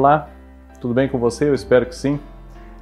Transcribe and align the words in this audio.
Olá, 0.00 0.30
tudo 0.80 0.94
bem 0.94 1.10
com 1.10 1.18
você? 1.18 1.46
Eu 1.46 1.54
espero 1.54 1.84
que 1.84 1.94
sim. 1.94 2.18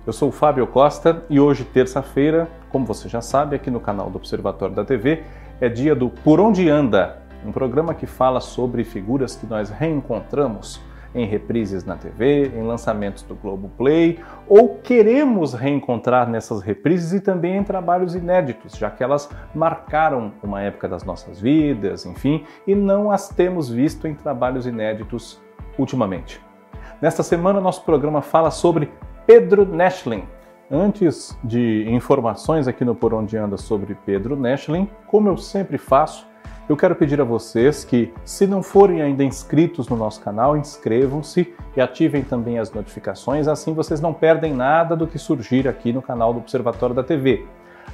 Eu 0.06 0.12
sou 0.12 0.28
o 0.28 0.32
Fábio 0.32 0.64
Costa 0.68 1.24
e 1.28 1.40
hoje, 1.40 1.64
terça-feira, 1.64 2.48
como 2.70 2.86
você 2.86 3.08
já 3.08 3.20
sabe, 3.20 3.56
aqui 3.56 3.72
no 3.72 3.80
canal 3.80 4.08
do 4.08 4.18
Observatório 4.18 4.72
da 4.72 4.84
TV, 4.84 5.24
é 5.60 5.68
dia 5.68 5.96
do 5.96 6.08
Por 6.08 6.38
Onde 6.38 6.70
Anda, 6.70 7.20
um 7.44 7.50
programa 7.50 7.92
que 7.92 8.06
fala 8.06 8.38
sobre 8.38 8.84
figuras 8.84 9.34
que 9.34 9.46
nós 9.48 9.68
reencontramos 9.68 10.80
em 11.12 11.26
reprises 11.26 11.84
na 11.84 11.96
TV, 11.96 12.52
em 12.54 12.62
lançamentos 12.62 13.24
do 13.24 13.34
Globo 13.34 13.68
Play, 13.76 14.20
ou 14.46 14.76
queremos 14.76 15.54
reencontrar 15.54 16.30
nessas 16.30 16.60
reprises 16.62 17.14
e 17.14 17.20
também 17.20 17.56
em 17.56 17.64
trabalhos 17.64 18.14
inéditos, 18.14 18.78
já 18.78 18.92
que 18.92 19.02
elas 19.02 19.28
marcaram 19.52 20.34
uma 20.40 20.62
época 20.62 20.86
das 20.86 21.02
nossas 21.02 21.40
vidas, 21.40 22.06
enfim, 22.06 22.44
e 22.64 22.76
não 22.76 23.10
as 23.10 23.28
temos 23.28 23.68
visto 23.68 24.06
em 24.06 24.14
trabalhos 24.14 24.68
inéditos 24.68 25.42
ultimamente. 25.76 26.46
Nesta 27.00 27.22
semana, 27.22 27.60
nosso 27.60 27.82
programa 27.82 28.20
fala 28.20 28.50
sobre 28.50 28.90
Pedro 29.24 29.64
Neschlin. 29.64 30.24
Antes 30.68 31.38
de 31.44 31.88
informações 31.88 32.66
aqui 32.66 32.84
no 32.84 32.92
Por 32.92 33.14
Onde 33.14 33.36
Anda 33.36 33.56
sobre 33.56 33.94
Pedro 33.94 34.34
Neschlin, 34.34 34.90
como 35.06 35.28
eu 35.28 35.36
sempre 35.36 35.78
faço, 35.78 36.26
eu 36.68 36.76
quero 36.76 36.96
pedir 36.96 37.20
a 37.20 37.24
vocês 37.24 37.84
que, 37.84 38.12
se 38.24 38.48
não 38.48 38.64
forem 38.64 39.00
ainda 39.00 39.22
inscritos 39.22 39.88
no 39.88 39.96
nosso 39.96 40.20
canal, 40.20 40.56
inscrevam-se 40.56 41.54
e 41.76 41.80
ativem 41.80 42.24
também 42.24 42.58
as 42.58 42.72
notificações, 42.72 43.46
assim 43.46 43.72
vocês 43.72 44.00
não 44.00 44.12
perdem 44.12 44.52
nada 44.52 44.96
do 44.96 45.06
que 45.06 45.20
surgir 45.20 45.68
aqui 45.68 45.92
no 45.92 46.02
canal 46.02 46.32
do 46.34 46.40
Observatório 46.40 46.96
da 46.96 47.04
TV. 47.04 47.46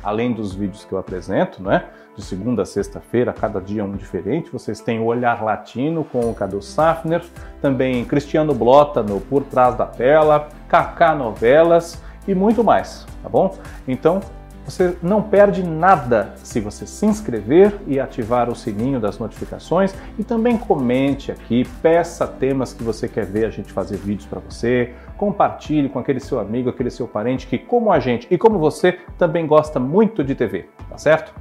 Além 0.03 0.33
dos 0.33 0.55
vídeos 0.55 0.85
que 0.85 0.93
eu 0.93 0.99
apresento, 0.99 1.63
né? 1.63 1.85
de 2.17 2.23
segunda 2.23 2.63
a 2.63 2.65
sexta-feira, 2.65 3.33
cada 3.33 3.61
dia 3.61 3.85
um 3.85 3.93
diferente, 3.93 4.51
vocês 4.51 4.81
têm 4.81 5.01
o 5.01 5.05
Olhar 5.05 5.43
Latino 5.43 6.05
com 6.05 6.31
o 6.31 6.35
Cadu 6.35 6.63
Safner, 6.63 7.23
também 7.61 8.05
Cristiano 8.05 8.55
Blota 8.55 9.03
no 9.03 9.21
Por 9.21 9.43
Trás 9.45 9.75
da 9.75 9.87
Tela, 9.87 10.49
Kaká 10.69 11.15
Novelas 11.15 12.01
e 12.27 12.35
muito 12.35 12.63
mais, 12.63 13.05
tá 13.23 13.29
bom? 13.29 13.57
Então, 13.87 14.21
você 14.65 14.97
não 15.03 15.23
perde 15.23 15.63
nada 15.63 16.33
se 16.37 16.59
você 16.59 16.87
se 16.87 17.05
inscrever 17.05 17.75
e 17.87 18.01
ativar 18.01 18.49
o 18.49 18.55
sininho 18.55 18.99
das 18.99 19.19
notificações 19.19 19.95
e 20.19 20.25
também 20.25 20.57
comente 20.57 21.31
aqui, 21.31 21.65
peça 21.83 22.27
temas 22.27 22.73
que 22.73 22.83
você 22.83 23.07
quer 23.07 23.27
ver 23.27 23.45
a 23.45 23.51
gente 23.51 23.71
fazer 23.73 23.99
vídeos 23.99 24.27
para 24.27 24.41
você, 24.41 24.95
compartilhe 25.17 25.89
com 25.89 25.99
aquele 25.99 26.21
seu 26.21 26.39
amigo, 26.41 26.71
aquele 26.71 26.91
seu 26.91 27.07
parente 27.07 27.47
que, 27.47 27.59
como 27.59 27.93
a 27.93 28.01
gente 28.01 28.27
e 28.31 28.39
como 28.39 28.59
você, 28.59 28.99
também 29.19 29.47
gosta 29.47 29.79
muito 29.79 30.25
de 30.25 30.35
TV, 30.35 30.67
tá 30.89 30.97
certo? 30.97 31.35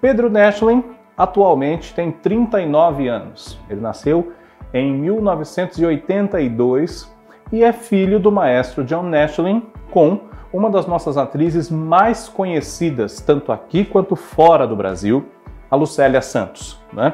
Pedro 0.00 0.28
Neschlin 0.28 0.82
atualmente 1.16 1.94
tem 1.94 2.10
39 2.10 3.06
anos. 3.08 3.56
Ele 3.70 3.80
nasceu 3.80 4.32
em 4.72 4.92
1982 4.92 7.14
e 7.52 7.62
é 7.62 7.72
filho 7.72 8.18
do 8.18 8.32
maestro 8.32 8.82
John 8.82 9.04
Neschlin 9.04 9.64
com 9.90 10.33
uma 10.54 10.70
das 10.70 10.86
nossas 10.86 11.18
atrizes 11.18 11.68
mais 11.68 12.28
conhecidas, 12.28 13.20
tanto 13.20 13.50
aqui 13.50 13.84
quanto 13.84 14.14
fora 14.14 14.68
do 14.68 14.76
Brasil, 14.76 15.26
a 15.68 15.74
Lucélia 15.74 16.22
Santos. 16.22 16.80
Né? 16.92 17.12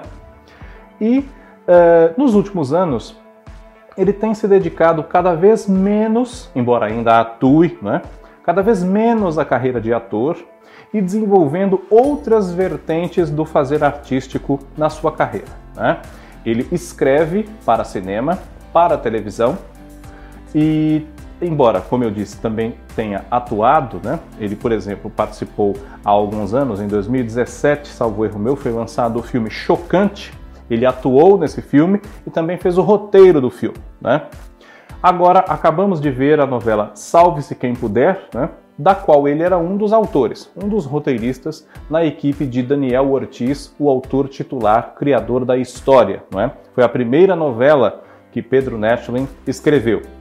E 1.00 1.20
uh, 1.20 2.20
nos 2.20 2.34
últimos 2.34 2.74
anos, 2.74 3.18
ele 3.96 4.12
tem 4.12 4.34
se 4.34 4.46
dedicado 4.46 5.02
cada 5.02 5.34
vez 5.34 5.66
menos, 5.66 6.50
embora 6.54 6.84
ainda 6.84 7.18
atue, 7.18 7.78
né? 7.80 8.02
cada 8.44 8.62
vez 8.62 8.84
menos 8.84 9.38
à 9.38 9.44
carreira 9.44 9.80
de 9.80 9.90
ator 9.90 10.36
e 10.92 11.00
desenvolvendo 11.00 11.80
outras 11.88 12.52
vertentes 12.52 13.30
do 13.30 13.46
fazer 13.46 13.82
artístico 13.82 14.60
na 14.76 14.90
sua 14.90 15.12
carreira. 15.12 15.48
Né? 15.74 15.98
Ele 16.44 16.68
escreve 16.70 17.48
para 17.64 17.84
cinema, 17.84 18.38
para 18.70 18.98
televisão 18.98 19.56
e 20.54 21.06
embora, 21.40 21.80
como 21.80 22.04
eu 22.04 22.10
disse, 22.10 22.40
também 22.40 22.74
tenha 22.94 23.24
atuado, 23.30 24.00
né? 24.02 24.20
Ele, 24.38 24.56
por 24.56 24.72
exemplo, 24.72 25.10
participou 25.10 25.74
há 26.04 26.10
alguns 26.10 26.54
anos, 26.54 26.80
em 26.80 26.88
2017, 26.88 27.88
salvo 27.88 28.24
erro 28.24 28.38
meu, 28.38 28.56
foi 28.56 28.72
lançado 28.72 29.18
o 29.18 29.22
filme 29.22 29.50
Chocante. 29.50 30.32
Ele 30.70 30.86
atuou 30.86 31.38
nesse 31.38 31.60
filme 31.60 32.00
e 32.26 32.30
também 32.30 32.56
fez 32.56 32.78
o 32.78 32.82
roteiro 32.82 33.40
do 33.40 33.50
filme, 33.50 33.78
né? 34.00 34.22
Agora 35.02 35.40
acabamos 35.40 36.00
de 36.00 36.10
ver 36.10 36.40
a 36.40 36.46
novela 36.46 36.90
Salve-se 36.94 37.54
Quem 37.54 37.74
Puder, 37.74 38.28
né? 38.34 38.50
da 38.80 38.94
qual 38.94 39.28
ele 39.28 39.42
era 39.42 39.58
um 39.58 39.76
dos 39.76 39.92
autores, 39.92 40.50
um 40.56 40.66
dos 40.66 40.86
roteiristas 40.86 41.68
na 41.88 42.02
equipe 42.02 42.46
de 42.46 42.62
Daniel 42.62 43.10
Ortiz, 43.10 43.74
o 43.78 43.90
autor 43.90 44.28
titular, 44.28 44.94
criador 44.94 45.44
da 45.44 45.58
história. 45.58 46.22
Não 46.30 46.40
é? 46.40 46.50
Foi 46.74 46.82
a 46.82 46.88
primeira 46.88 47.36
novela 47.36 48.02
que 48.32 48.40
Pedro 48.40 48.78
Neschlin 48.78 49.28
escreveu. 49.46 50.19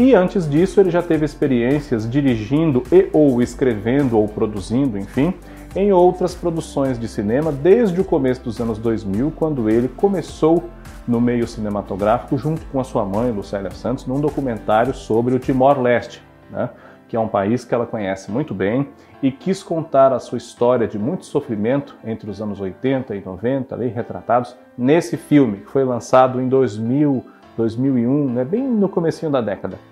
E 0.00 0.14
antes 0.14 0.48
disso, 0.48 0.80
ele 0.80 0.90
já 0.90 1.02
teve 1.02 1.26
experiências 1.26 2.08
dirigindo 2.08 2.82
e 2.90 3.10
ou 3.12 3.42
escrevendo 3.42 4.16
ou 4.18 4.26
produzindo, 4.26 4.96
enfim, 4.96 5.34
em 5.76 5.92
outras 5.92 6.34
produções 6.34 6.98
de 6.98 7.06
cinema 7.06 7.52
desde 7.52 8.00
o 8.00 8.04
começo 8.04 8.42
dos 8.42 8.58
anos 8.62 8.78
2000, 8.78 9.30
quando 9.36 9.68
ele 9.68 9.88
começou 9.88 10.64
no 11.06 11.20
meio 11.20 11.46
cinematográfico 11.46 12.38
junto 12.38 12.64
com 12.72 12.80
a 12.80 12.84
sua 12.84 13.04
mãe, 13.04 13.30
Lucélia 13.30 13.70
Santos, 13.72 14.06
num 14.06 14.18
documentário 14.18 14.94
sobre 14.94 15.34
o 15.34 15.38
Timor-Leste, 15.38 16.22
né? 16.50 16.70
que 17.06 17.14
é 17.14 17.20
um 17.20 17.28
país 17.28 17.66
que 17.66 17.74
ela 17.74 17.84
conhece 17.84 18.30
muito 18.30 18.54
bem 18.54 18.88
e 19.22 19.30
quis 19.30 19.62
contar 19.62 20.14
a 20.14 20.18
sua 20.18 20.38
história 20.38 20.88
de 20.88 20.98
muito 20.98 21.26
sofrimento 21.26 21.94
entre 22.02 22.30
os 22.30 22.40
anos 22.40 22.58
80 22.58 23.14
e 23.14 23.22
90, 23.22 23.74
ali 23.74 23.88
retratados 23.88 24.56
nesse 24.78 25.18
filme, 25.18 25.58
que 25.58 25.70
foi 25.70 25.84
lançado 25.84 26.40
em 26.40 26.48
2000 26.48 27.22
2001, 27.56 28.32
né, 28.32 28.44
bem 28.44 28.66
no 28.66 28.88
comecinho 28.88 29.30
da 29.30 29.40
década. 29.40 29.89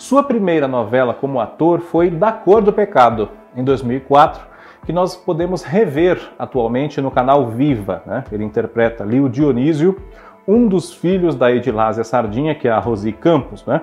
Sua 0.00 0.22
primeira 0.22 0.66
novela 0.66 1.12
como 1.12 1.38
ator 1.40 1.80
foi 1.80 2.08
Da 2.08 2.32
Cor 2.32 2.62
do 2.62 2.72
Pecado, 2.72 3.28
em 3.54 3.62
2004, 3.62 4.42
que 4.86 4.94
nós 4.94 5.14
podemos 5.14 5.62
rever 5.62 6.18
atualmente 6.38 7.02
no 7.02 7.10
canal 7.10 7.48
Viva. 7.48 8.02
Né? 8.06 8.24
Ele 8.32 8.42
interpreta 8.42 9.04
ali 9.04 9.20
o 9.20 9.28
Dionísio, 9.28 10.00
um 10.48 10.66
dos 10.66 10.90
filhos 10.90 11.34
da 11.34 11.52
Edilásia 11.52 12.02
Sardinha, 12.02 12.54
que 12.54 12.66
é 12.66 12.70
a 12.70 12.78
Rosi 12.78 13.12
Campos, 13.12 13.62
né? 13.66 13.82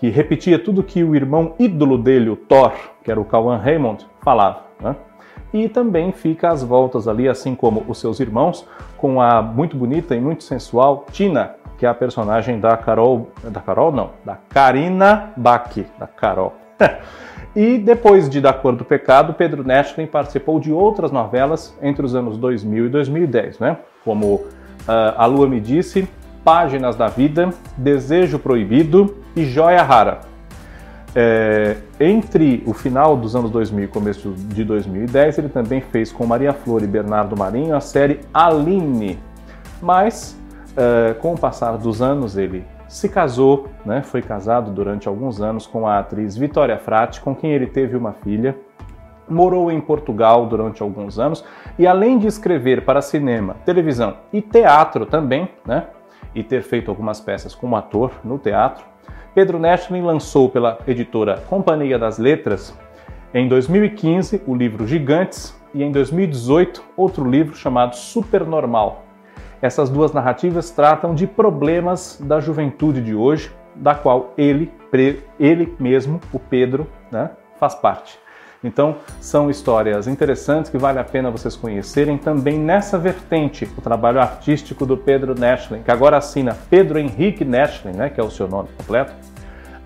que 0.00 0.08
repetia 0.08 0.58
tudo 0.58 0.82
que 0.82 1.04
o 1.04 1.14
irmão 1.14 1.54
ídolo 1.58 1.98
dele, 1.98 2.30
o 2.30 2.36
Thor, 2.36 2.72
que 3.04 3.10
era 3.10 3.20
o 3.20 3.24
Cauan 3.26 3.58
Raymond, 3.58 4.06
falava. 4.22 4.62
Né? 4.80 4.96
E 5.52 5.68
também 5.68 6.12
fica 6.12 6.48
às 6.48 6.62
voltas 6.62 7.06
ali, 7.06 7.28
assim 7.28 7.54
como 7.54 7.84
os 7.86 7.98
seus 7.98 8.20
irmãos, 8.20 8.66
com 8.96 9.20
a 9.20 9.42
muito 9.42 9.76
bonita 9.76 10.16
e 10.16 10.20
muito 10.20 10.44
sensual 10.44 11.04
Tina, 11.12 11.56
que 11.78 11.86
é 11.86 11.88
a 11.88 11.94
personagem 11.94 12.58
da 12.58 12.76
Carol, 12.76 13.30
da 13.44 13.60
Carol 13.60 13.92
não, 13.92 14.10
da 14.24 14.36
Karina 14.50 15.30
Bach, 15.36 15.72
da 15.98 16.08
Carol. 16.08 16.54
e 17.54 17.78
depois 17.78 18.28
de 18.28 18.40
Da 18.40 18.52
Cor 18.52 18.74
do 18.74 18.84
Pecado, 18.84 19.32
Pedro 19.32 19.64
Neschlin 19.64 20.06
participou 20.06 20.58
de 20.58 20.72
outras 20.72 21.12
novelas 21.12 21.76
entre 21.80 22.04
os 22.04 22.14
anos 22.14 22.36
2000 22.36 22.86
e 22.86 22.88
2010, 22.88 23.58
né? 23.60 23.78
Como 24.04 24.34
uh, 24.34 24.46
A 25.16 25.24
Lua 25.26 25.46
Me 25.46 25.60
Disse, 25.60 26.08
Páginas 26.44 26.96
da 26.96 27.06
Vida, 27.06 27.50
Desejo 27.76 28.38
Proibido 28.38 29.16
e 29.36 29.44
Joia 29.44 29.82
Rara. 29.82 30.20
É, 31.14 31.76
entre 31.98 32.62
o 32.66 32.74
final 32.74 33.16
dos 33.16 33.34
anos 33.34 33.50
2000 33.50 33.84
e 33.84 33.88
começo 33.88 34.32
de 34.32 34.62
2010, 34.62 35.38
ele 35.38 35.48
também 35.48 35.80
fez 35.80 36.12
com 36.12 36.26
Maria 36.26 36.52
Flor 36.52 36.82
e 36.82 36.86
Bernardo 36.86 37.36
Marinho 37.36 37.74
a 37.74 37.80
série 37.80 38.20
Aline. 38.32 39.18
Mas 39.80 40.38
uh, 40.78 41.14
com 41.16 41.34
o 41.34 41.38
passar 41.38 41.76
dos 41.76 42.00
anos, 42.00 42.36
ele 42.36 42.64
se 42.86 43.08
casou, 43.08 43.68
né, 43.84 44.02
foi 44.02 44.22
casado 44.22 44.70
durante 44.70 45.08
alguns 45.08 45.42
anos 45.42 45.66
com 45.66 45.86
a 45.86 45.98
atriz 45.98 46.36
Vitória 46.36 46.78
Frati, 46.78 47.20
com 47.20 47.34
quem 47.34 47.52
ele 47.52 47.66
teve 47.66 47.96
uma 47.96 48.12
filha. 48.12 48.56
Morou 49.28 49.70
em 49.70 49.78
Portugal 49.78 50.46
durante 50.46 50.82
alguns 50.82 51.18
anos 51.18 51.44
e, 51.78 51.86
além 51.86 52.18
de 52.18 52.26
escrever 52.26 52.84
para 52.84 53.02
cinema, 53.02 53.56
televisão 53.66 54.16
e 54.32 54.40
teatro 54.40 55.04
também, 55.04 55.50
né, 55.66 55.88
e 56.34 56.42
ter 56.42 56.62
feito 56.62 56.90
algumas 56.90 57.20
peças 57.20 57.54
como 57.54 57.76
ator 57.76 58.12
no 58.24 58.38
teatro, 58.38 58.84
Pedro 59.34 59.58
Neschlin 59.58 60.02
lançou 60.02 60.48
pela 60.48 60.78
editora 60.86 61.42
Companhia 61.48 61.98
das 61.98 62.18
Letras 62.18 62.76
em 63.34 63.46
2015 63.46 64.42
o 64.46 64.54
livro 64.54 64.86
Gigantes 64.86 65.54
e 65.74 65.82
em 65.82 65.92
2018 65.92 66.82
outro 66.96 67.28
livro 67.28 67.54
chamado 67.54 67.94
Supernormal, 67.94 69.04
essas 69.60 69.90
duas 69.90 70.12
narrativas 70.12 70.70
tratam 70.70 71.14
de 71.14 71.26
problemas 71.26 72.18
da 72.22 72.40
juventude 72.40 73.00
de 73.00 73.14
hoje, 73.14 73.50
da 73.74 73.94
qual 73.94 74.32
ele, 74.36 74.72
ele 75.38 75.74
mesmo, 75.78 76.20
o 76.32 76.38
Pedro, 76.38 76.86
né, 77.10 77.30
faz 77.58 77.74
parte. 77.74 78.18
Então, 78.62 78.96
são 79.20 79.48
histórias 79.48 80.08
interessantes 80.08 80.68
que 80.68 80.76
vale 80.76 80.98
a 80.98 81.04
pena 81.04 81.30
vocês 81.30 81.54
conhecerem 81.54 82.18
também 82.18 82.58
nessa 82.58 82.98
vertente, 82.98 83.68
o 83.76 83.80
trabalho 83.80 84.20
artístico 84.20 84.84
do 84.84 84.96
Pedro 84.96 85.32
Neschlin, 85.38 85.82
que 85.82 85.90
agora 85.92 86.16
assina 86.16 86.56
Pedro 86.68 86.98
Henrique 86.98 87.44
Neschlin, 87.44 87.92
né, 87.92 88.10
que 88.10 88.20
é 88.20 88.24
o 88.24 88.30
seu 88.30 88.48
nome 88.48 88.68
completo, 88.76 89.12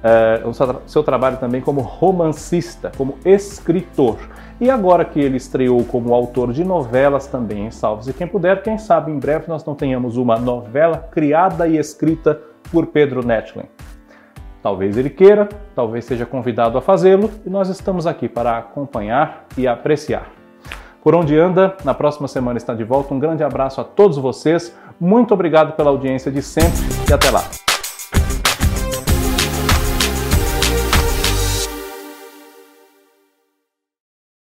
é, 0.02 0.42
o 0.46 0.54
seu, 0.54 0.82
seu 0.86 1.02
trabalho 1.02 1.36
também 1.36 1.60
como 1.60 1.82
romancista, 1.82 2.90
como 2.96 3.18
escritor. 3.24 4.18
E 4.62 4.70
agora 4.70 5.04
que 5.04 5.18
ele 5.18 5.38
estreou 5.38 5.82
como 5.82 6.14
autor 6.14 6.52
de 6.52 6.62
novelas 6.62 7.26
também 7.26 7.66
em 7.66 7.70
Salve-se 7.72 8.12
Quem 8.12 8.28
Puder, 8.28 8.62
quem 8.62 8.78
sabe 8.78 9.10
em 9.10 9.18
breve 9.18 9.46
nós 9.48 9.64
não 9.64 9.74
tenhamos 9.74 10.16
uma 10.16 10.38
novela 10.38 10.98
criada 11.10 11.66
e 11.66 11.76
escrita 11.76 12.40
por 12.70 12.86
Pedro 12.86 13.26
Netlin. 13.26 13.64
Talvez 14.62 14.96
ele 14.96 15.10
queira, 15.10 15.48
talvez 15.74 16.04
seja 16.04 16.24
convidado 16.24 16.78
a 16.78 16.80
fazê-lo 16.80 17.28
e 17.44 17.50
nós 17.50 17.68
estamos 17.70 18.06
aqui 18.06 18.28
para 18.28 18.56
acompanhar 18.56 19.46
e 19.58 19.66
apreciar. 19.66 20.30
Por 21.02 21.12
onde 21.12 21.36
anda, 21.36 21.76
na 21.84 21.92
próxima 21.92 22.28
semana 22.28 22.56
está 22.56 22.72
de 22.72 22.84
volta. 22.84 23.12
Um 23.12 23.18
grande 23.18 23.42
abraço 23.42 23.80
a 23.80 23.84
todos 23.84 24.16
vocês, 24.16 24.78
muito 25.00 25.34
obrigado 25.34 25.74
pela 25.74 25.90
audiência 25.90 26.30
de 26.30 26.40
sempre 26.40 26.78
e 27.10 27.12
até 27.12 27.32
lá. 27.32 27.42